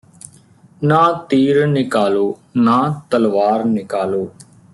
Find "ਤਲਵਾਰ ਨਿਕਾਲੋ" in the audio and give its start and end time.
3.11-4.27